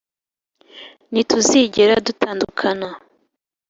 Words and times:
ntituzigera 1.11 1.93
dutandukana. 2.07 2.87